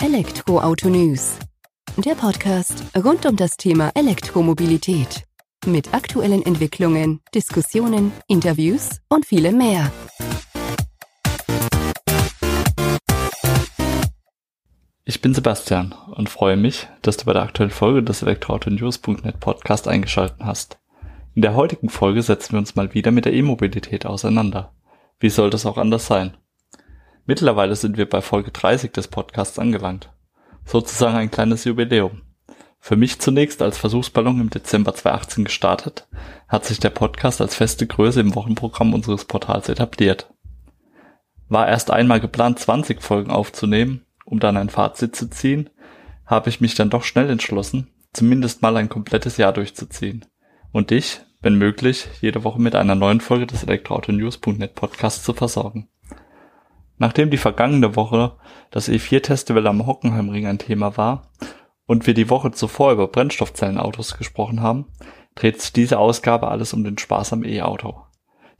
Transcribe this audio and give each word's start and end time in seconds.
Elektroauto 0.00 0.88
News. 0.88 1.40
Der 1.96 2.14
Podcast 2.14 2.84
rund 2.96 3.26
um 3.26 3.34
das 3.34 3.56
Thema 3.56 3.90
Elektromobilität. 3.96 5.24
Mit 5.66 5.92
aktuellen 5.92 6.46
Entwicklungen, 6.46 7.20
Diskussionen, 7.34 8.12
Interviews 8.28 9.00
und 9.08 9.26
vielem 9.26 9.58
mehr. 9.58 9.90
Ich 15.04 15.20
bin 15.20 15.34
Sebastian 15.34 15.92
und 16.14 16.28
freue 16.28 16.56
mich, 16.56 16.86
dass 17.02 17.16
du 17.16 17.24
bei 17.24 17.32
der 17.32 17.42
aktuellen 17.42 17.72
Folge 17.72 18.04
des 18.04 18.22
Elektroauto-News.net 18.22 19.40
Podcast 19.40 19.88
eingeschaltet 19.88 20.38
hast. 20.38 20.78
In 21.34 21.42
der 21.42 21.56
heutigen 21.56 21.88
Folge 21.88 22.22
setzen 22.22 22.52
wir 22.52 22.60
uns 22.60 22.76
mal 22.76 22.94
wieder 22.94 23.10
mit 23.10 23.24
der 23.24 23.32
E-Mobilität 23.32 24.06
auseinander. 24.06 24.72
Wie 25.18 25.30
soll 25.30 25.50
das 25.50 25.66
auch 25.66 25.76
anders 25.76 26.06
sein? 26.06 26.36
Mittlerweile 27.28 27.76
sind 27.76 27.98
wir 27.98 28.08
bei 28.08 28.22
Folge 28.22 28.52
30 28.52 28.90
des 28.92 29.06
Podcasts 29.06 29.58
angelangt. 29.58 30.08
Sozusagen 30.64 31.18
ein 31.18 31.30
kleines 31.30 31.64
Jubiläum. 31.64 32.22
Für 32.78 32.96
mich 32.96 33.18
zunächst 33.18 33.60
als 33.60 33.76
Versuchsballon 33.76 34.40
im 34.40 34.48
Dezember 34.48 34.94
2018 34.94 35.44
gestartet, 35.44 36.08
hat 36.48 36.64
sich 36.64 36.80
der 36.80 36.88
Podcast 36.88 37.42
als 37.42 37.54
feste 37.54 37.86
Größe 37.86 38.20
im 38.20 38.34
Wochenprogramm 38.34 38.94
unseres 38.94 39.26
Portals 39.26 39.68
etabliert. 39.68 40.32
War 41.50 41.68
erst 41.68 41.90
einmal 41.90 42.18
geplant, 42.18 42.60
20 42.60 43.02
Folgen 43.02 43.30
aufzunehmen, 43.30 44.06
um 44.24 44.40
dann 44.40 44.56
ein 44.56 44.70
Fazit 44.70 45.14
zu 45.14 45.28
ziehen, 45.28 45.68
habe 46.24 46.48
ich 46.48 46.62
mich 46.62 46.76
dann 46.76 46.88
doch 46.88 47.04
schnell 47.04 47.28
entschlossen, 47.28 47.88
zumindest 48.14 48.62
mal 48.62 48.74
ein 48.78 48.88
komplettes 48.88 49.36
Jahr 49.36 49.52
durchzuziehen. 49.52 50.24
Und 50.72 50.88
dich, 50.88 51.20
wenn 51.42 51.56
möglich, 51.56 52.08
jede 52.22 52.42
Woche 52.42 52.62
mit 52.62 52.74
einer 52.74 52.94
neuen 52.94 53.20
Folge 53.20 53.46
des 53.46 53.64
Elektroauto-News.net 53.64 54.74
Podcasts 54.74 55.24
zu 55.24 55.34
versorgen. 55.34 55.90
Nachdem 56.98 57.30
die 57.30 57.36
vergangene 57.36 57.96
Woche 57.96 58.36
das 58.70 58.88
E4-Festival 58.88 59.66
am 59.66 59.86
Hockenheimring 59.86 60.46
ein 60.46 60.58
Thema 60.58 60.96
war 60.96 61.30
und 61.86 62.06
wir 62.06 62.14
die 62.14 62.28
Woche 62.28 62.50
zuvor 62.50 62.92
über 62.92 63.06
Brennstoffzellenautos 63.06 64.18
gesprochen 64.18 64.60
haben, 64.60 64.86
dreht 65.36 65.60
sich 65.60 65.72
diese 65.72 65.98
Ausgabe 65.98 66.48
alles 66.48 66.74
um 66.74 66.82
den 66.82 66.98
Spaß 66.98 67.32
am 67.32 67.44
E-Auto. 67.44 68.02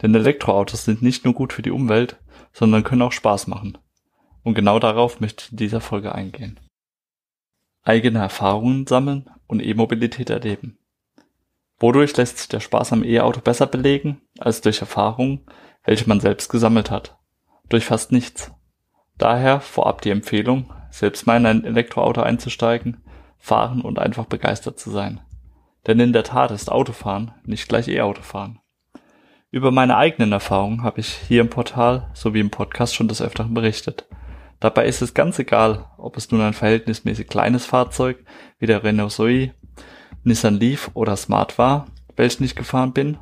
Denn 0.01 0.15
Elektroautos 0.15 0.85
sind 0.85 1.03
nicht 1.03 1.25
nur 1.25 1.35
gut 1.35 1.53
für 1.53 1.63
die 1.63 1.73
Umwelt, 1.73 2.19
sondern 2.53 2.85
können 2.85 3.03
auch 3.03 3.13
Spaß 3.13 3.49
machen. 3.49 3.77
Und 4.45 4.55
genau 4.55 4.79
darauf 4.79 5.21
möchte 5.21 5.45
ich 5.45 5.51
in 5.51 5.57
dieser 5.57 5.81
Folge 5.81 6.15
eingehen. 6.15 6.61
Eigene 7.83 8.21
Erfahrungen 8.21 8.87
sammeln 8.87 9.29
und 9.49 9.61
E-Mobilität 9.61 10.31
erleben. 10.31 10.79
Wodurch 11.81 12.17
lässt 12.17 12.39
sich 12.39 12.49
der 12.49 12.61
Spaß 12.61 12.93
am 12.93 13.03
E-Auto 13.03 13.41
besser 13.41 13.67
belegen 13.67 14.21
als 14.39 14.61
durch 14.61 14.81
Erfahrungen, 14.81 15.45
welche 15.85 16.09
man 16.09 16.21
selbst 16.21 16.51
gesammelt 16.51 16.91
hat? 16.91 17.18
Durch 17.69 17.85
fast 17.85 18.13
nichts. 18.13 18.53
Daher 19.17 19.61
vorab 19.61 20.01
die 20.03 20.11
Empfehlung, 20.11 20.73
selbst 20.91 21.27
mal 21.27 21.37
in 21.37 21.47
ein 21.47 21.65
Elektroauto 21.65 22.23
einzusteigen, 22.23 22.99
fahren 23.39 23.83
und 23.83 23.99
einfach 23.99 24.27
begeistert 24.27 24.79
zu 24.79 24.91
sein. 24.91 25.21
Denn 25.87 26.01
in 26.01 26.13
der 26.13 26.25
Tat 26.25 26.51
ist 26.51 26.71
Autofahren 26.71 27.33
nicht 27.45 27.69
gleich 27.69 27.89
E-Autofahren. 27.89 28.61
Über 29.51 29.71
meine 29.71 29.97
eigenen 29.97 30.33
Erfahrungen 30.33 30.83
habe 30.83 31.01
ich 31.01 31.09
hier 31.09 31.41
im 31.41 31.49
Portal 31.49 32.11
sowie 32.13 32.41
im 32.41 32.51
Podcast 32.51 32.95
schon 32.95 33.09
des 33.09 33.23
Öfteren 33.23 33.55
berichtet. 33.55 34.07
Dabei 34.61 34.87
ist 34.87 35.01
es 35.01 35.15
ganz 35.15 35.39
egal, 35.39 35.87
ob 35.97 36.17
es 36.17 36.31
nun 36.31 36.43
ein 36.43 36.53
verhältnismäßig 36.53 37.29
kleines 37.29 37.65
Fahrzeug 37.65 38.25
wie 38.59 38.67
der 38.67 38.85
Renault 38.85 39.13
Zoe, 39.13 39.55
Nissan 40.25 40.59
Leaf 40.59 40.91
oder 40.95 41.17
Smart 41.17 41.59
war, 41.59 41.87
welchen 42.17 42.45
ich 42.45 42.57
gefahren 42.57 42.93
bin, 42.93 43.19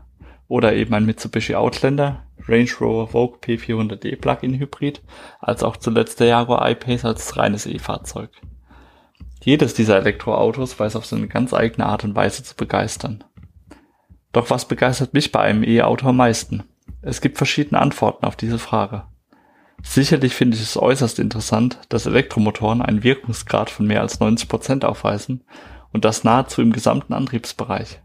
oder 0.49 0.75
eben 0.75 0.95
ein 0.95 1.07
Mitsubishi 1.07 1.55
Outlander, 1.55 2.25
Range 2.49 2.71
Rover 2.81 3.09
Vogue 3.09 3.39
P400e 3.41 4.21
Plug-in 4.21 4.59
Hybrid, 4.59 5.03
als 5.41 5.63
auch 5.63 5.77
zuletzt 5.77 6.21
der 6.21 6.29
Jaguar 6.29 6.69
I-Pace 6.71 7.05
als 7.05 7.37
reines 7.37 7.67
E-Fahrzeug. 7.67 8.31
Jedes 9.43 9.75
dieser 9.75 9.97
Elektroautos 9.97 10.79
weiß 10.79 10.97
auf 10.97 11.07
seine 11.07 11.29
ganz 11.29 11.55
eigene 11.55 11.87
Art 11.87 12.05
und 12.05 12.15
Weise 12.15 12.43
zu 12.43 12.57
begeistern. 12.57 13.25
Doch 14.33 14.51
was 14.51 14.67
begeistert 14.67 15.15
mich 15.15 15.33
bei 15.33 15.41
einem 15.41 15.65
E-Auto 15.65 16.09
am 16.09 16.17
meisten? 16.17 16.65
Es 17.03 17.21
gibt 17.21 17.39
verschiedene 17.39 17.81
Antworten 17.81 18.27
auf 18.27 18.37
diese 18.37 18.59
Frage. 18.59 19.05
Sicherlich 19.83 20.35
finde 20.35 20.57
ich 20.57 20.63
es 20.63 20.77
äußerst 20.77 21.19
interessant, 21.19 21.79
dass 21.89 22.07
Elektromotoren 22.07 22.83
einen 22.83 23.05
Wirkungsgrad 23.05 23.71
von 23.71 23.87
mehr 23.87 24.01
als 24.01 24.19
90 24.21 24.49
Prozent 24.49 24.85
aufweisen 24.85 25.45
und 25.93 26.05
das 26.05 26.25
nahezu 26.25 26.63
im 26.63 26.73
gesamten 26.73 27.13
Antriebsbereich. 27.13 28.01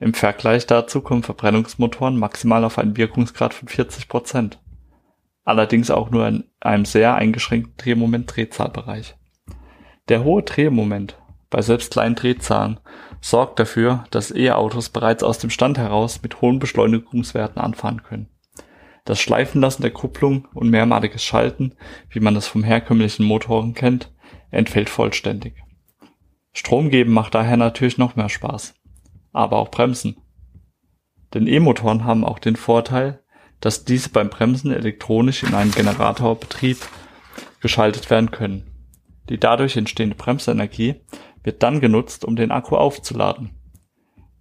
Im 0.00 0.14
Vergleich 0.14 0.66
dazu 0.66 1.00
kommen 1.00 1.24
Verbrennungsmotoren 1.24 2.16
maximal 2.16 2.64
auf 2.64 2.78
einen 2.78 2.96
Wirkungsgrad 2.96 3.52
von 3.52 3.66
40 3.66 4.08
Prozent. 4.08 4.60
Allerdings 5.44 5.90
auch 5.90 6.10
nur 6.10 6.28
in 6.28 6.44
einem 6.60 6.84
sehr 6.84 7.16
eingeschränkten 7.16 7.74
Drehmoment-Drehzahlbereich. 7.78 9.16
Der 10.08 10.22
hohe 10.22 10.42
Drehmoment 10.42 11.18
bei 11.50 11.62
selbst 11.62 11.92
kleinen 11.92 12.14
Drehzahlen 12.14 12.78
sorgt 13.20 13.58
dafür, 13.58 14.04
dass 14.10 14.30
E-Autos 14.34 14.90
bereits 14.90 15.24
aus 15.24 15.38
dem 15.38 15.50
Stand 15.50 15.78
heraus 15.78 16.22
mit 16.22 16.40
hohen 16.40 16.60
Beschleunigungswerten 16.60 17.60
anfahren 17.60 18.02
können. 18.02 18.28
Das 19.04 19.18
Schleifenlassen 19.18 19.82
der 19.82 19.90
Kupplung 19.90 20.46
und 20.52 20.68
mehrmaliges 20.70 21.24
Schalten, 21.24 21.74
wie 22.10 22.20
man 22.20 22.36
es 22.36 22.46
vom 22.46 22.62
herkömmlichen 22.62 23.24
Motoren 23.24 23.74
kennt, 23.74 24.12
entfällt 24.50 24.90
vollständig. 24.90 25.54
Strom 26.52 26.90
geben 26.90 27.12
macht 27.12 27.34
daher 27.34 27.56
natürlich 27.56 27.98
noch 27.98 28.16
mehr 28.16 28.28
Spaß 28.28 28.77
aber 29.32 29.58
auch 29.58 29.70
Bremsen. 29.70 30.16
Denn 31.34 31.46
E-Motoren 31.46 32.04
haben 32.04 32.24
auch 32.24 32.38
den 32.38 32.56
Vorteil, 32.56 33.22
dass 33.60 33.84
diese 33.84 34.10
beim 34.10 34.30
Bremsen 34.30 34.72
elektronisch 34.72 35.42
in 35.42 35.54
einen 35.54 35.72
Generatorbetrieb 35.72 36.78
geschaltet 37.60 38.08
werden 38.10 38.30
können. 38.30 38.64
Die 39.28 39.38
dadurch 39.38 39.76
entstehende 39.76 40.16
Bremsenergie 40.16 40.96
wird 41.42 41.62
dann 41.62 41.80
genutzt, 41.80 42.24
um 42.24 42.36
den 42.36 42.50
Akku 42.50 42.76
aufzuladen. 42.76 43.50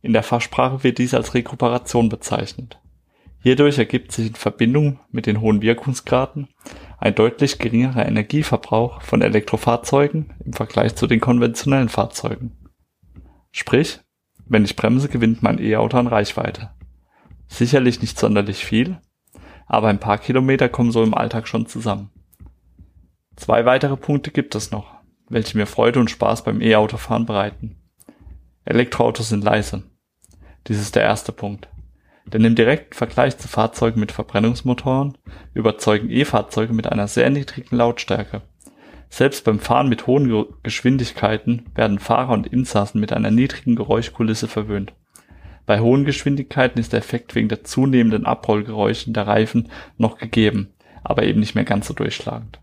In 0.02 0.14
der 0.14 0.24
Fachsprache 0.24 0.84
wird 0.84 1.00
dies 1.00 1.14
als 1.14 1.34
Rekuperation 1.34 2.10
bezeichnet. 2.10 2.80
Hierdurch 3.42 3.78
ergibt 3.78 4.12
sich 4.12 4.28
in 4.28 4.36
Verbindung 4.36 5.00
mit 5.12 5.26
den 5.26 5.42
hohen 5.42 5.62
Wirkungsgraden 5.62 6.48
ein 7.00 7.16
deutlich 7.16 7.60
geringerer 7.60 8.06
Energieverbrauch 8.06 9.02
von 9.02 9.22
Elektrofahrzeugen 9.22 10.34
im 10.44 10.54
Vergleich 10.54 10.96
zu 10.96 11.08
den 11.08 11.20
konventionellen 11.20 11.90
Fahrzeugen. 11.90 12.58
Sprich, 13.52 14.00
wenn 14.50 14.66
ich 14.66 14.76
bremse, 14.76 15.10
gewinnt 15.10 15.44
mein 15.44 15.60
E-Auto 15.60 15.98
an 15.98 16.08
Reichweite. 16.08 16.72
Sicherlich 17.48 18.02
nicht 18.02 18.20
sonderlich 18.20 18.66
viel, 18.66 19.00
aber 19.66 19.88
ein 19.88 20.00
paar 20.00 20.18
Kilometer 20.18 20.70
kommen 20.70 20.92
so 20.92 21.04
im 21.04 21.14
Alltag 21.14 21.48
schon 21.48 21.66
zusammen. 21.68 22.10
Zwei 23.36 23.66
weitere 23.66 23.98
Punkte 23.98 24.32
gibt 24.32 24.56
es 24.56 24.72
noch, 24.72 24.96
welche 25.30 25.58
mir 25.58 25.68
Freude 25.68 26.00
und 26.00 26.10
Spaß 26.10 26.44
beim 26.44 26.62
E-Autofahren 26.62 27.26
bereiten. 27.26 27.78
Elektroautos 28.66 29.30
sind 29.30 29.44
leise. 29.44 29.84
Dies 30.68 30.80
ist 30.80 30.96
der 30.96 31.04
erste 31.04 31.32
Punkt. 31.32 31.70
Denn 32.26 32.44
im 32.44 32.56
direkten 32.56 32.94
Vergleich 32.94 33.38
zu 33.38 33.48
Fahrzeugen 33.48 34.02
mit 34.02 34.12
Verbrennungsmotoren 34.12 35.18
überzeugen 35.54 36.10
E-Fahrzeuge 36.10 36.74
mit 36.74 36.88
einer 36.88 37.08
sehr 37.08 37.30
niedrigen 37.30 37.76
Lautstärke 37.76 38.42
selbst 39.10 39.46
beim 39.46 39.60
Fahren 39.60 39.90
mit 39.90 40.08
hohen 40.08 40.46
Geschwindigkeiten 40.64 41.66
werden 41.76 42.00
Fahrer 42.00 42.34
und 42.34 42.48
Insassen 42.48 43.00
mit 43.00 43.14
einer 43.14 43.32
niedrigen 43.32 43.76
Geräuschkulisse 43.76 44.48
verwöhnt. 44.48 44.94
Bei 45.66 45.80
hohen 45.80 46.06
Geschwindigkeiten 46.06 46.80
ist 46.80 46.94
der 46.94 47.00
Effekt 47.00 47.36
wegen 47.36 47.50
der 47.50 47.64
zunehmenden 47.64 48.26
Abrollgeräusche 48.26 49.12
der 49.12 49.28
Reifen 49.28 49.70
noch 49.98 50.18
gegeben, 50.18 50.74
aber 51.04 51.24
eben 51.24 51.40
nicht 51.40 51.56
mehr 51.56 51.66
ganz 51.66 51.88
so 51.88 51.94
durchschlagend. 51.94 52.60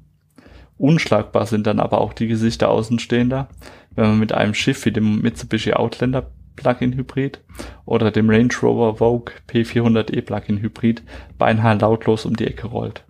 Unschlagbar 0.79 1.47
sind 1.47 1.67
dann 1.67 1.81
aber 1.81 2.01
auch 2.01 2.13
die 2.13 2.27
Gesichter 2.27 2.71
Außenstehender, 2.71 3.49
wenn 3.95 4.07
man 4.09 4.19
mit 4.19 4.33
einem 4.33 4.55
Schiff 4.55 4.85
wie 4.87 4.91
dem 4.91 5.21
Mitsubishi 5.21 5.73
Outlander 5.73 6.31
Plug-in 6.57 6.95
Hybrid 6.95 7.41
oder 7.85 8.11
dem 8.11 8.31
Range 8.31 8.53
Rover 8.63 8.97
Vogue 8.97 9.35
P400e 9.49 10.23
Plug-in 10.23 10.61
Hybrid 10.61 11.03
beinahe 11.39 11.77
lautlos 11.79 12.25
um 12.27 12.37
die 12.37 12.47
Ecke 12.47 12.69
rollt. 12.69 13.05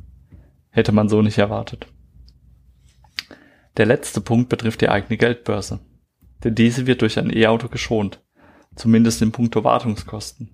Hätte 0.70 0.92
man 0.92 1.08
so 1.08 1.22
nicht 1.22 1.38
erwartet. 1.38 1.86
Der 3.76 3.86
letzte 3.86 4.20
Punkt 4.20 4.48
betrifft 4.48 4.80
die 4.80 4.88
eigene 4.88 5.16
Geldbörse. 5.16 5.80
Denn 6.44 6.54
diese 6.54 6.86
wird 6.86 7.02
durch 7.02 7.18
ein 7.18 7.34
E-Auto 7.34 7.68
geschont. 7.68 8.20
Zumindest 8.76 9.22
in 9.22 9.32
puncto 9.32 9.64
Wartungskosten. 9.64 10.50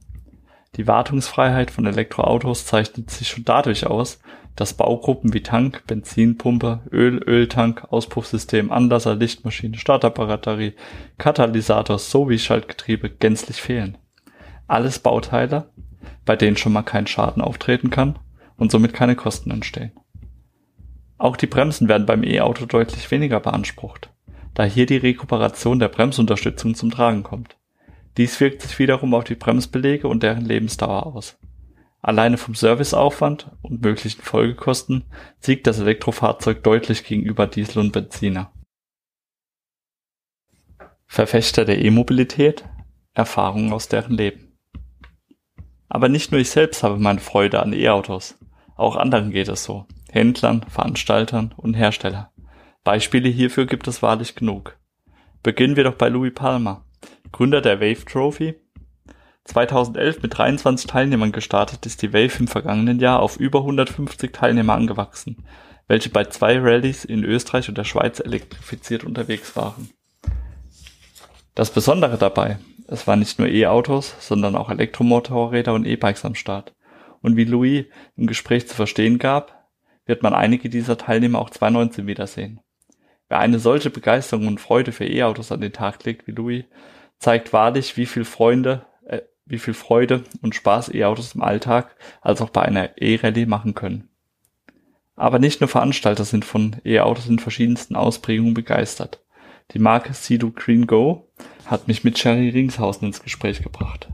Die 0.76 0.86
Wartungsfreiheit 0.86 1.70
von 1.70 1.86
Elektroautos 1.86 2.64
zeichnet 2.64 3.10
sich 3.10 3.28
schon 3.28 3.44
dadurch 3.44 3.86
aus, 3.86 4.20
dass 4.56 4.74
Baugruppen 4.74 5.32
wie 5.32 5.42
Tank, 5.42 5.84
Benzinpumpe, 5.86 6.80
Öl, 6.92 7.22
Öltank, 7.26 7.86
Auspuffsystem, 7.90 8.70
Anlasser, 8.70 9.14
Lichtmaschine, 9.14 9.78
Starterbatterie, 9.78 10.74
Katalysator 11.18 11.98
sowie 11.98 12.38
Schaltgetriebe 12.38 13.10
gänzlich 13.10 13.60
fehlen. 13.60 13.98
Alles 14.66 14.98
Bauteile, 14.98 15.70
bei 16.24 16.36
denen 16.36 16.56
schon 16.56 16.72
mal 16.72 16.82
kein 16.82 17.06
Schaden 17.06 17.42
auftreten 17.42 17.90
kann 17.90 18.18
und 18.56 18.70
somit 18.70 18.92
keine 18.92 19.16
Kosten 19.16 19.50
entstehen. 19.50 19.92
Auch 21.20 21.36
die 21.36 21.46
Bremsen 21.46 21.86
werden 21.86 22.06
beim 22.06 22.24
E-Auto 22.24 22.64
deutlich 22.64 23.10
weniger 23.10 23.40
beansprucht, 23.40 24.10
da 24.54 24.64
hier 24.64 24.86
die 24.86 24.96
Rekuperation 24.96 25.78
der 25.78 25.88
Bremsunterstützung 25.88 26.74
zum 26.74 26.90
Tragen 26.90 27.24
kommt. 27.24 27.58
Dies 28.16 28.40
wirkt 28.40 28.62
sich 28.62 28.78
wiederum 28.78 29.12
auf 29.12 29.24
die 29.24 29.34
Bremsbeläge 29.34 30.08
und 30.08 30.22
deren 30.22 30.46
Lebensdauer 30.46 31.04
aus. 31.04 31.38
Alleine 32.00 32.38
vom 32.38 32.54
Serviceaufwand 32.54 33.50
und 33.60 33.82
möglichen 33.82 34.22
Folgekosten 34.22 35.04
siegt 35.40 35.66
das 35.66 35.78
Elektrofahrzeug 35.78 36.62
deutlich 36.62 37.04
gegenüber 37.04 37.46
Diesel 37.46 37.80
und 37.80 37.92
Benziner. 37.92 38.50
Verfechter 41.04 41.66
der 41.66 41.84
E-Mobilität, 41.84 42.64
Erfahrungen 43.12 43.74
aus 43.74 43.88
deren 43.88 44.14
Leben. 44.14 44.56
Aber 45.86 46.08
nicht 46.08 46.32
nur 46.32 46.40
ich 46.40 46.48
selbst 46.48 46.82
habe 46.82 46.96
meine 46.96 47.20
Freude 47.20 47.60
an 47.60 47.74
E-Autos. 47.74 48.38
Auch 48.74 48.96
anderen 48.96 49.32
geht 49.32 49.48
es 49.48 49.64
so. 49.64 49.84
Händlern, 50.10 50.64
Veranstaltern 50.68 51.54
und 51.56 51.74
Hersteller. 51.74 52.32
Beispiele 52.84 53.28
hierfür 53.28 53.66
gibt 53.66 53.86
es 53.88 54.02
wahrlich 54.02 54.34
genug. 54.34 54.76
Beginnen 55.42 55.76
wir 55.76 55.84
doch 55.84 55.94
bei 55.94 56.08
Louis 56.08 56.34
Palmer, 56.34 56.84
Gründer 57.32 57.60
der 57.60 57.80
Wave 57.80 58.04
Trophy. 58.04 58.54
2011 59.44 60.22
mit 60.22 60.36
23 60.36 60.86
Teilnehmern 60.86 61.32
gestartet 61.32 61.86
ist 61.86 62.02
die 62.02 62.12
Wave 62.12 62.38
im 62.40 62.48
vergangenen 62.48 63.00
Jahr 63.00 63.20
auf 63.20 63.36
über 63.38 63.60
150 63.60 64.32
Teilnehmer 64.32 64.74
angewachsen, 64.74 65.44
welche 65.88 66.10
bei 66.10 66.24
zwei 66.24 66.58
Rallyes 66.58 67.04
in 67.04 67.24
Österreich 67.24 67.68
und 67.68 67.78
der 67.78 67.84
Schweiz 67.84 68.20
elektrifiziert 68.20 69.04
unterwegs 69.04 69.56
waren. 69.56 69.90
Das 71.54 71.72
Besondere 71.72 72.16
dabei, 72.16 72.58
es 72.86 73.06
waren 73.06 73.20
nicht 73.20 73.38
nur 73.38 73.48
E-Autos, 73.48 74.14
sondern 74.20 74.56
auch 74.56 74.70
Elektromotorräder 74.70 75.72
und 75.72 75.86
E-Bikes 75.86 76.24
am 76.24 76.34
Start. 76.34 76.74
Und 77.22 77.36
wie 77.36 77.44
Louis 77.44 77.86
im 78.16 78.26
Gespräch 78.26 78.68
zu 78.68 78.74
verstehen 78.74 79.18
gab, 79.18 79.59
wird 80.10 80.24
man 80.24 80.34
einige 80.34 80.68
dieser 80.68 80.98
Teilnehmer 80.98 81.38
auch 81.38 81.50
2019 81.50 82.08
wiedersehen. 82.08 82.60
Wer 83.28 83.38
eine 83.38 83.60
solche 83.60 83.90
Begeisterung 83.90 84.48
und 84.48 84.60
Freude 84.60 84.90
für 84.90 85.06
E-Autos 85.06 85.52
an 85.52 85.60
den 85.60 85.72
Tag 85.72 86.04
legt 86.04 86.26
wie 86.26 86.32
Louis, 86.32 86.64
zeigt 87.20 87.52
wahrlich, 87.52 87.96
wie 87.96 88.06
viel 88.06 88.24
Freunde, 88.24 88.84
äh, 89.06 89.20
wie 89.46 89.60
viel 89.60 89.72
Freude 89.72 90.24
und 90.42 90.56
Spaß 90.56 90.92
E-Autos 90.92 91.36
im 91.36 91.42
Alltag 91.42 91.94
als 92.20 92.42
auch 92.42 92.50
bei 92.50 92.62
einer 92.62 93.00
E-Rallye 93.00 93.46
machen 93.46 93.74
können. 93.74 94.08
Aber 95.14 95.38
nicht 95.38 95.60
nur 95.60 95.68
Veranstalter 95.68 96.24
sind 96.24 96.44
von 96.44 96.76
E-Autos 96.84 97.28
in 97.28 97.38
verschiedensten 97.38 97.94
Ausprägungen 97.94 98.54
begeistert. 98.54 99.24
Die 99.70 99.78
Marke 99.78 100.12
Sea-Doo 100.12 100.50
Green 100.50 100.88
Go 100.88 101.30
hat 101.66 101.86
mich 101.86 102.02
mit 102.02 102.18
Sherry 102.18 102.48
Ringshausen 102.48 103.06
ins 103.06 103.22
Gespräch 103.22 103.62
gebracht. 103.62 104.08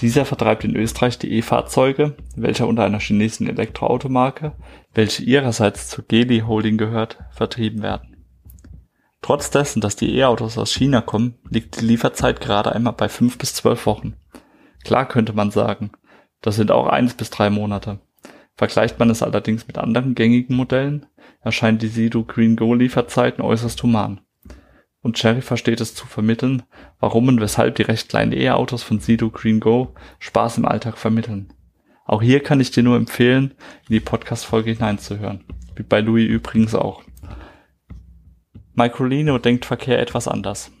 Dieser 0.00 0.26
vertreibt 0.26 0.64
in 0.64 0.76
Österreich 0.76 1.18
die 1.18 1.32
E-Fahrzeuge, 1.32 2.16
welcher 2.36 2.66
unter 2.66 2.84
einer 2.84 3.00
chinesischen 3.00 3.48
Elektroautomarke, 3.48 4.52
welche 4.92 5.22
ihrerseits 5.22 5.88
zur 5.88 6.04
Geely 6.04 6.40
Holding 6.40 6.76
gehört, 6.76 7.18
vertrieben 7.30 7.82
werden. 7.82 8.16
Trotz 9.22 9.50
dessen, 9.50 9.80
dass 9.80 9.96
die 9.96 10.14
E-Autos 10.16 10.58
aus 10.58 10.72
China 10.72 11.00
kommen, 11.00 11.38
liegt 11.48 11.80
die 11.80 11.84
Lieferzeit 11.84 12.40
gerade 12.40 12.72
einmal 12.72 12.92
bei 12.92 13.08
fünf 13.08 13.38
bis 13.38 13.54
zwölf 13.54 13.86
Wochen. 13.86 14.14
Klar 14.84 15.08
könnte 15.08 15.32
man 15.32 15.50
sagen, 15.50 15.90
das 16.42 16.56
sind 16.56 16.70
auch 16.70 16.86
eins 16.86 17.14
bis 17.14 17.30
drei 17.30 17.48
Monate. 17.48 17.98
Vergleicht 18.54 18.98
man 18.98 19.08
es 19.10 19.22
allerdings 19.22 19.66
mit 19.66 19.78
anderen 19.78 20.14
gängigen 20.14 20.56
Modellen, 20.56 21.06
erscheint 21.40 21.80
die 21.80 21.88
Sido 21.88 22.22
Green 22.22 22.56
Go 22.56 22.74
Lieferzeiten 22.74 23.42
äußerst 23.42 23.82
human 23.82 24.20
und 25.06 25.16
Cherry 25.16 25.40
versteht 25.40 25.80
es 25.80 25.94
zu 25.94 26.04
vermitteln, 26.04 26.64
warum 26.98 27.28
und 27.28 27.40
weshalb 27.40 27.76
die 27.76 27.82
recht 27.82 28.08
kleinen 28.08 28.32
E-Autos 28.32 28.82
von 28.82 28.98
Sido 28.98 29.30
Green 29.30 29.60
Go 29.60 29.94
Spaß 30.18 30.58
im 30.58 30.66
Alltag 30.66 30.98
vermitteln. 30.98 31.52
Auch 32.04 32.22
hier 32.22 32.42
kann 32.42 32.58
ich 32.58 32.72
dir 32.72 32.82
nur 32.82 32.96
empfehlen, 32.96 33.54
in 33.88 33.94
die 33.94 34.00
Podcast-Folge 34.00 34.72
hineinzuhören. 34.72 35.44
Wie 35.76 35.84
bei 35.84 36.00
Louis 36.00 36.28
übrigens 36.28 36.74
auch. 36.74 37.04
Microlino 38.74 39.38
denkt 39.38 39.64
Verkehr 39.64 40.00
etwas 40.00 40.26
anders. 40.26 40.72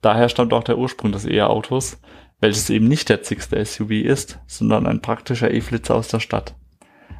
Daher 0.00 0.28
stammt 0.28 0.52
auch 0.52 0.64
der 0.64 0.76
Ursprung 0.78 1.12
des 1.12 1.24
E-Autos, 1.24 2.00
welches 2.40 2.68
eben 2.68 2.88
nicht 2.88 3.08
der 3.08 3.22
zigste 3.22 3.64
SUV 3.64 3.90
ist, 3.90 4.40
sondern 4.48 4.88
ein 4.88 5.02
praktischer 5.02 5.52
E-Flitzer 5.52 5.94
aus 5.94 6.08
der 6.08 6.18
Stadt. 6.18 6.56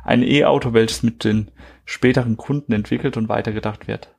Ein 0.03 0.25
E-Auto, 0.25 0.73
welches 0.73 1.05
mit 1.05 1.23
den 1.23 1.53
späteren 1.85 2.37
Kunden 2.37 2.73
entwickelt 2.73 3.17
und 3.17 3.29
weitergedacht 3.29 3.87
wird. 3.87 4.13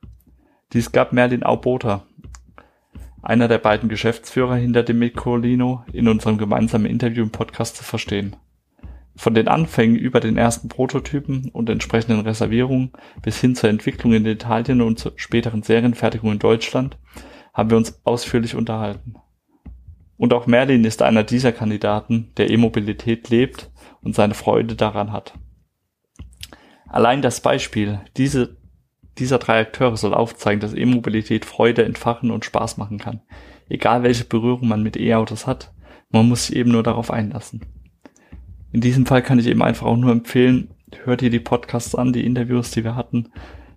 Dies 0.72 0.90
gab 0.90 1.12
Merlin 1.12 1.44
Aubota, 1.44 2.06
einer 3.24 3.48
der 3.48 3.58
beiden 3.58 3.88
Geschäftsführer 3.88 4.56
hinter 4.56 4.82
dem 4.82 4.98
Microlino, 4.98 5.84
in 5.92 6.08
unserem 6.08 6.38
gemeinsamen 6.38 6.86
Interview 6.86 7.22
im 7.22 7.30
Podcast 7.30 7.76
zu 7.76 7.84
verstehen. 7.84 8.36
Von 9.16 9.34
den 9.34 9.48
Anfängen 9.48 9.96
über 9.96 10.20
den 10.20 10.36
ersten 10.36 10.68
Prototypen 10.68 11.48
und 11.50 11.70
entsprechenden 11.70 12.20
Reservierungen 12.20 12.92
bis 13.22 13.40
hin 13.40 13.54
zur 13.54 13.70
Entwicklung 13.70 14.12
in 14.12 14.26
Italien 14.26 14.82
und 14.82 14.98
zur 14.98 15.12
späteren 15.16 15.62
Serienfertigung 15.62 16.32
in 16.32 16.38
Deutschland 16.38 16.98
haben 17.52 17.70
wir 17.70 17.76
uns 17.76 18.00
ausführlich 18.04 18.56
unterhalten. 18.56 19.14
Und 20.16 20.32
auch 20.32 20.46
Merlin 20.46 20.84
ist 20.84 21.00
einer 21.00 21.22
dieser 21.22 21.52
Kandidaten, 21.52 22.32
der 22.36 22.50
E-Mobilität 22.50 23.30
lebt 23.30 23.70
und 24.02 24.14
seine 24.14 24.34
Freude 24.34 24.74
daran 24.74 25.12
hat. 25.12 25.34
Allein 26.86 27.22
das 27.22 27.40
Beispiel, 27.40 28.00
diese 28.16 28.56
dieser 29.18 29.38
drei 29.38 29.60
Akteure 29.60 29.96
soll 29.96 30.14
aufzeigen, 30.14 30.60
dass 30.60 30.74
E-Mobilität 30.74 31.44
Freude 31.44 31.84
entfachen 31.84 32.30
und 32.30 32.44
Spaß 32.44 32.76
machen 32.76 32.98
kann. 32.98 33.20
Egal 33.68 34.02
welche 34.02 34.24
Berührung 34.24 34.68
man 34.68 34.82
mit 34.82 34.96
E-Autos 34.96 35.46
hat, 35.46 35.72
man 36.10 36.28
muss 36.28 36.46
sich 36.46 36.56
eben 36.56 36.72
nur 36.72 36.82
darauf 36.82 37.10
einlassen. 37.10 37.64
In 38.72 38.80
diesem 38.80 39.06
Fall 39.06 39.22
kann 39.22 39.38
ich 39.38 39.46
eben 39.46 39.62
einfach 39.62 39.86
auch 39.86 39.96
nur 39.96 40.10
empfehlen, 40.10 40.74
hört 41.04 41.22
ihr 41.22 41.30
die 41.30 41.40
Podcasts 41.40 41.94
an, 41.94 42.12
die 42.12 42.26
Interviews, 42.26 42.72
die 42.72 42.84
wir 42.84 42.96
hatten, 42.96 43.30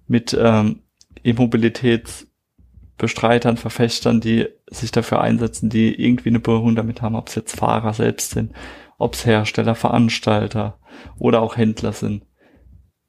mit 0.08 0.36
ähm, 0.40 0.82
E-Mobilitätsbestreitern, 1.24 3.58
Verfechtern, 3.58 4.22
die 4.22 4.48
sich 4.68 4.92
dafür 4.92 5.22
einsetzen, 5.22 5.70
die 5.70 5.94
irgendwie 5.94 6.30
eine 6.30 6.40
Berührung 6.40 6.76
damit 6.76 7.02
haben, 7.02 7.16
ob 7.16 7.30
es 7.30 7.36
jetzt 7.36 7.58
Fahrer 7.58 7.94
selbst 7.94 8.32
sind, 8.32 8.54
ob 8.98 9.14
es 9.14 9.26
Hersteller, 9.26 9.76
Veranstalter 9.76 10.80
oder 11.18 11.42
auch 11.42 11.56
Händler 11.58 11.94
sind. 11.94 12.26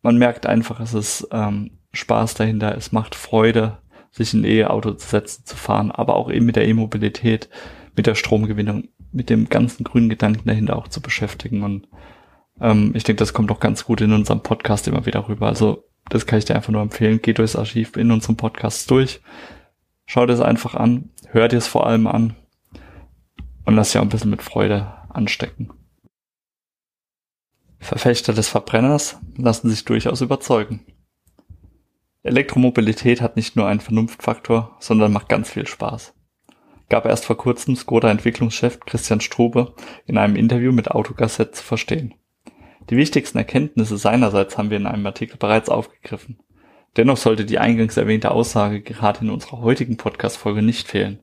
Man 0.02 0.18
merkt 0.18 0.46
einfach, 0.46 0.78
es 0.80 0.94
ist 0.94 1.26
ähm, 1.32 1.77
Spaß 1.92 2.34
dahinter, 2.34 2.76
es 2.76 2.92
macht 2.92 3.14
Freude, 3.14 3.78
sich 4.10 4.34
in 4.34 4.40
ein 4.40 4.44
E-Auto 4.44 4.92
zu 4.92 5.08
setzen, 5.08 5.44
zu 5.44 5.56
fahren, 5.56 5.90
aber 5.90 6.16
auch 6.16 6.30
eben 6.30 6.46
mit 6.46 6.56
der 6.56 6.66
E-Mobilität, 6.66 7.48
mit 7.96 8.06
der 8.06 8.14
Stromgewinnung, 8.14 8.88
mit 9.12 9.30
dem 9.30 9.48
ganzen 9.48 9.84
grünen 9.84 10.08
Gedanken 10.08 10.48
dahinter 10.48 10.76
auch 10.76 10.88
zu 10.88 11.00
beschäftigen. 11.00 11.62
Und 11.62 11.88
ähm, 12.60 12.92
ich 12.94 13.04
denke, 13.04 13.20
das 13.20 13.32
kommt 13.32 13.50
auch 13.50 13.60
ganz 13.60 13.84
gut 13.84 14.00
in 14.00 14.12
unserem 14.12 14.42
Podcast 14.42 14.88
immer 14.88 15.06
wieder 15.06 15.28
rüber. 15.28 15.46
Also 15.46 15.84
das 16.08 16.26
kann 16.26 16.38
ich 16.38 16.44
dir 16.44 16.56
einfach 16.56 16.72
nur 16.72 16.82
empfehlen. 16.82 17.20
Geh 17.22 17.32
durchs 17.32 17.56
Archiv 17.56 17.96
in 17.96 18.10
unserem 18.10 18.36
Podcast 18.36 18.90
durch. 18.90 19.20
Schau 20.06 20.24
dir 20.26 20.32
es 20.32 20.40
einfach 20.40 20.74
an, 20.74 21.10
hör 21.28 21.48
dir 21.48 21.58
es 21.58 21.66
vor 21.66 21.86
allem 21.86 22.06
an 22.06 22.34
und 23.64 23.74
lass 23.74 23.92
dich 23.92 23.98
auch 23.98 24.02
ein 24.02 24.08
bisschen 24.08 24.30
mit 24.30 24.42
Freude 24.42 24.94
anstecken. 25.10 25.70
Verfechter 27.78 28.32
des 28.32 28.48
Verbrenners 28.48 29.18
lassen 29.36 29.68
sich 29.68 29.84
durchaus 29.84 30.20
überzeugen. 30.20 30.80
Elektromobilität 32.28 33.20
hat 33.20 33.36
nicht 33.36 33.56
nur 33.56 33.66
einen 33.66 33.80
Vernunftfaktor, 33.80 34.76
sondern 34.78 35.12
macht 35.12 35.28
ganz 35.28 35.50
viel 35.50 35.66
Spaß. 35.66 36.14
Gab 36.88 37.04
erst 37.04 37.26
vor 37.26 37.36
kurzem 37.36 37.76
Skoda-Entwicklungschef 37.76 38.80
Christian 38.80 39.20
Strube 39.20 39.74
in 40.06 40.16
einem 40.16 40.36
Interview 40.36 40.72
mit 40.72 40.90
Autogazette 40.90 41.52
zu 41.52 41.62
verstehen. 41.62 42.14
Die 42.88 42.96
wichtigsten 42.96 43.36
Erkenntnisse 43.36 43.98
seinerseits 43.98 44.56
haben 44.56 44.70
wir 44.70 44.78
in 44.78 44.86
einem 44.86 45.04
Artikel 45.04 45.36
bereits 45.36 45.68
aufgegriffen. 45.68 46.38
Dennoch 46.96 47.18
sollte 47.18 47.44
die 47.44 47.58
eingangs 47.58 47.96
erwähnte 47.96 48.30
Aussage 48.30 48.80
gerade 48.80 49.20
in 49.20 49.30
unserer 49.30 49.60
heutigen 49.60 49.98
Podcast-Folge 49.98 50.62
nicht 50.62 50.88
fehlen. 50.88 51.20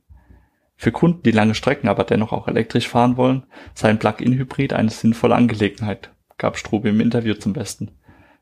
Für 0.77 0.91
Kunden, 0.91 1.23
die 1.23 1.31
lange 1.31 1.55
Strecken 1.55 1.87
aber 1.87 2.03
dennoch 2.03 2.31
auch 2.31 2.47
elektrisch 2.47 2.87
fahren 2.87 3.17
wollen, 3.17 3.45
sei 3.73 3.89
ein 3.89 3.99
Plug-in-Hybrid 3.99 4.73
eine 4.73 4.89
sinnvolle 4.89 5.35
Angelegenheit, 5.35 6.11
gab 6.37 6.57
Strube 6.57 6.89
im 6.89 6.99
Interview 6.99 7.33
zum 7.33 7.53
Besten. 7.53 7.91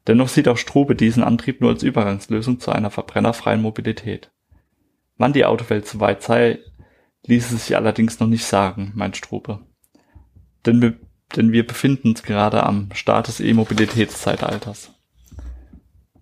Dennoch 0.08 0.28
sieht 0.28 0.48
auch 0.48 0.58
Strube 0.58 0.96
diesen 0.96 1.24
Antrieb 1.24 1.62
nur 1.62 1.70
als 1.70 1.84
Übergangslösung 1.84 2.60
zu 2.60 2.72
einer 2.72 2.90
verbrennerfreien 2.92 3.62
Mobilität. 3.62 4.32
Wann 5.18 5.34
die 5.34 5.46
Autowelt 5.46 5.88
so 5.88 6.00
weit 6.00 6.24
sei, 6.24 6.60
ließe 7.26 7.56
sich 7.58 7.76
allerdings 7.76 8.20
noch 8.20 8.28
nicht 8.28 8.46
sagen, 8.46 8.92
meint 8.96 9.16
Strube. 9.16 9.60
Denn 10.66 10.82
wir, 10.82 10.96
denn 11.36 11.52
wir 11.52 11.66
befinden 11.66 12.10
uns 12.10 12.24
gerade 12.24 12.64
am 12.64 12.90
Start 12.94 13.28
des 13.28 13.40
E-Mobilitätszeitalters. 13.40 14.92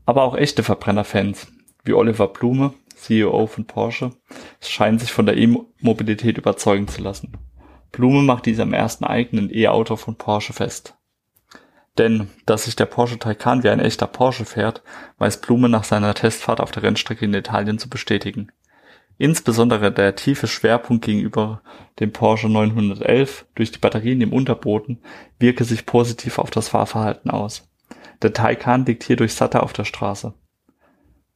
Aber 0.05 0.23
auch 0.23 0.35
echte 0.35 0.63
Verbrennerfans, 0.63 1.47
wie 1.83 1.93
Oliver 1.93 2.27
Blume, 2.27 2.73
CEO 2.95 3.47
von 3.47 3.65
Porsche, 3.65 4.11
scheinen 4.59 4.99
sich 4.99 5.11
von 5.11 5.25
der 5.25 5.37
E-Mobilität 5.37 6.37
überzeugen 6.37 6.87
zu 6.87 7.01
lassen. 7.01 7.37
Blume 7.91 8.21
macht 8.21 8.45
dies 8.45 8.59
am 8.59 8.73
ersten 8.73 9.05
eigenen 9.05 9.53
E-Auto 9.53 9.95
von 9.95 10.15
Porsche 10.15 10.53
fest. 10.53 10.95
Denn, 11.97 12.29
dass 12.45 12.65
sich 12.65 12.75
der 12.75 12.85
Porsche 12.85 13.19
Taycan 13.19 13.63
wie 13.63 13.69
ein 13.69 13.79
echter 13.79 14.07
Porsche 14.07 14.45
fährt, 14.45 14.81
weiß 15.17 15.41
Blume 15.41 15.67
nach 15.67 15.83
seiner 15.83 16.13
Testfahrt 16.13 16.61
auf 16.61 16.71
der 16.71 16.83
Rennstrecke 16.83 17.25
in 17.25 17.33
Italien 17.33 17.79
zu 17.79 17.89
bestätigen. 17.89 18.51
Insbesondere 19.17 19.91
der 19.91 20.15
tiefe 20.15 20.47
Schwerpunkt 20.47 21.05
gegenüber 21.05 21.61
dem 21.99 22.11
Porsche 22.11 22.49
911 22.49 23.45
durch 23.55 23.71
die 23.71 23.77
Batterien 23.77 24.21
im 24.21 24.33
Unterboden 24.33 25.03
wirke 25.37 25.63
sich 25.63 25.85
positiv 25.85 26.39
auf 26.39 26.49
das 26.49 26.69
Fahrverhalten 26.69 27.29
aus. 27.29 27.69
Der 28.21 28.33
Taycan 28.33 28.85
liegt 28.85 29.03
hierdurch 29.03 29.33
satter 29.33 29.63
auf 29.63 29.73
der 29.73 29.85
Straße. 29.85 30.33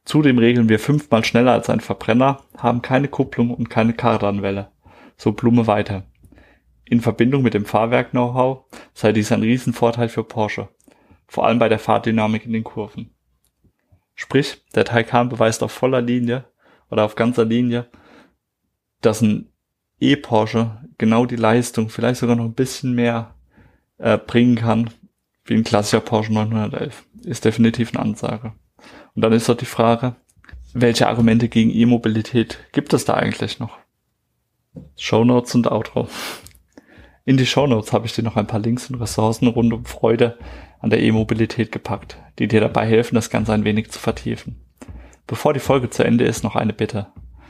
Zudem 0.04 0.38
regeln 0.38 0.68
wir 0.68 0.78
fünfmal 0.78 1.24
schneller 1.24 1.52
als 1.52 1.68
ein 1.68 1.80
Verbrenner, 1.80 2.44
haben 2.56 2.80
keine 2.80 3.08
Kupplung 3.08 3.52
und 3.52 3.68
keine 3.68 3.92
Kardanwelle. 3.92 4.70
So 5.16 5.32
Blume 5.32 5.66
weiter. 5.66 6.04
In 6.88 7.00
Verbindung 7.00 7.42
mit 7.42 7.54
dem 7.54 7.64
Fahrwerk-Know-how 7.64 8.64
sei 8.94 9.12
dies 9.12 9.32
ein 9.32 9.42
Riesenvorteil 9.42 10.08
für 10.08 10.24
Porsche, 10.24 10.68
vor 11.26 11.46
allem 11.46 11.58
bei 11.58 11.68
der 11.68 11.78
Fahrdynamik 11.78 12.46
in 12.46 12.52
den 12.52 12.64
Kurven. 12.64 13.10
Sprich, 14.14 14.64
der 14.74 14.84
Taycan 14.84 15.28
beweist 15.28 15.62
auf 15.62 15.72
voller 15.72 16.00
Linie 16.00 16.44
oder 16.88 17.04
auf 17.04 17.16
ganzer 17.16 17.44
Linie 17.44 17.90
dass 19.00 19.22
ein 19.22 19.50
E-Porsche 20.00 20.82
genau 20.98 21.26
die 21.26 21.36
Leistung, 21.36 21.88
vielleicht 21.88 22.20
sogar 22.20 22.36
noch 22.36 22.44
ein 22.44 22.54
bisschen 22.54 22.94
mehr 22.94 23.34
äh, 23.98 24.18
bringen 24.18 24.56
kann, 24.56 24.90
wie 25.44 25.54
ein 25.54 25.64
klassischer 25.64 26.00
Porsche 26.00 26.32
911. 26.32 27.06
Ist 27.24 27.44
definitiv 27.44 27.94
eine 27.94 28.00
Ansage. 28.00 28.52
Und 29.14 29.22
dann 29.22 29.32
ist 29.32 29.48
doch 29.48 29.56
die 29.56 29.64
Frage, 29.64 30.16
welche 30.74 31.08
Argumente 31.08 31.48
gegen 31.48 31.70
E-Mobilität 31.70 32.58
gibt 32.72 32.92
es 32.92 33.04
da 33.04 33.14
eigentlich 33.14 33.58
noch? 33.58 33.78
Shownotes 34.96 35.54
und 35.54 35.70
Outro. 35.70 36.08
In 37.26 37.36
die 37.36 37.44
Shownotes 37.44 37.92
habe 37.92 38.06
ich 38.06 38.12
dir 38.12 38.22
noch 38.22 38.36
ein 38.36 38.46
paar 38.46 38.60
Links 38.60 38.88
und 38.88 39.00
Ressourcen 39.00 39.48
rund 39.48 39.72
um 39.72 39.84
Freude 39.84 40.38
an 40.78 40.90
der 40.90 41.02
E-Mobilität 41.02 41.72
gepackt, 41.72 42.18
die 42.38 42.46
dir 42.46 42.60
dabei 42.60 42.86
helfen, 42.86 43.16
das 43.16 43.30
Ganze 43.30 43.52
ein 43.52 43.64
wenig 43.64 43.90
zu 43.90 43.98
vertiefen. 43.98 44.60
Bevor 45.26 45.52
die 45.52 45.58
Folge 45.58 45.90
zu 45.90 46.04
Ende 46.04 46.24
ist, 46.24 46.44
noch 46.44 46.54
eine 46.54 46.72
Bitte. 46.72 47.08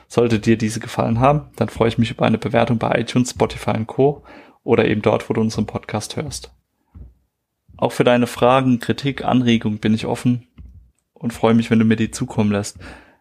Sollte 0.08 0.38
dir 0.38 0.56
diese 0.56 0.80
gefallen 0.80 1.20
haben, 1.20 1.50
dann 1.56 1.68
freue 1.68 1.88
ich 1.88 1.98
mich 1.98 2.10
über 2.10 2.24
eine 2.24 2.38
Bewertung 2.38 2.78
bei 2.78 2.98
iTunes, 2.98 3.32
Spotify 3.32 3.72
und 3.72 3.86
Co. 3.86 4.24
oder 4.64 4.86
eben 4.86 5.02
dort, 5.02 5.28
wo 5.28 5.34
du 5.34 5.42
unseren 5.42 5.66
Podcast 5.66 6.16
hörst. 6.16 6.52
Auch 7.76 7.92
für 7.92 8.04
deine 8.04 8.26
Fragen, 8.26 8.78
Kritik, 8.78 9.26
Anregungen 9.26 9.78
bin 9.78 9.92
ich 9.92 10.06
offen 10.06 10.46
und 11.12 11.34
freue 11.34 11.52
mich, 11.52 11.70
wenn 11.70 11.80
du 11.80 11.84
mir 11.84 11.96
die 11.96 12.10
zukommen 12.10 12.50
lässt. 12.50 12.78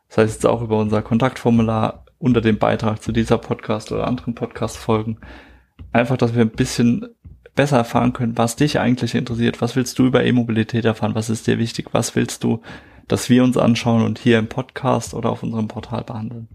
Das 0.07 0.19
heißt 0.19 0.33
jetzt 0.35 0.45
auch 0.45 0.61
über 0.61 0.77
unser 0.77 1.01
Kontaktformular 1.01 2.05
unter 2.17 2.39
dem 2.39 2.59
Beitrag 2.59 3.03
zu 3.03 3.11
dieser 3.11 3.39
Podcast 3.39 3.91
oder 3.91 4.07
anderen 4.07 4.35
Podcast-Folgen. 4.35 5.17
Einfach, 5.95 6.17
dass 6.17 6.35
wir 6.35 6.41
ein 6.41 6.49
bisschen 6.49 7.07
besser 7.55 7.77
erfahren 7.77 8.11
können, 8.11 8.37
was 8.37 8.57
dich 8.57 8.81
eigentlich 8.81 9.15
interessiert. 9.15 9.61
Was 9.61 9.77
willst 9.77 9.97
du 9.97 10.05
über 10.05 10.25
E-Mobilität 10.25 10.83
erfahren? 10.83 11.15
Was 11.15 11.29
ist 11.29 11.47
dir 11.47 11.57
wichtig? 11.57 11.93
Was 11.93 12.17
willst 12.17 12.43
du, 12.43 12.61
dass 13.07 13.29
wir 13.29 13.45
uns 13.45 13.55
anschauen 13.55 14.03
und 14.03 14.19
hier 14.19 14.37
im 14.37 14.49
Podcast 14.49 15.13
oder 15.13 15.29
auf 15.29 15.41
unserem 15.41 15.69
Portal 15.69 16.03
behandeln? 16.03 16.49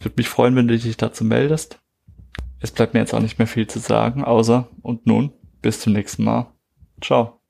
Würde 0.00 0.14
mich 0.16 0.30
freuen, 0.30 0.56
wenn 0.56 0.68
du 0.68 0.78
dich 0.78 0.96
dazu 0.96 1.22
meldest. 1.22 1.82
Es 2.60 2.70
bleibt 2.70 2.94
mir 2.94 3.00
jetzt 3.00 3.12
auch 3.12 3.20
nicht 3.20 3.38
mehr 3.38 3.46
viel 3.46 3.66
zu 3.66 3.78
sagen, 3.78 4.24
außer 4.24 4.70
und 4.80 5.06
nun 5.06 5.34
bis 5.60 5.80
zum 5.80 5.92
nächsten 5.92 6.24
Mal. 6.24 6.46
Ciao. 7.02 7.41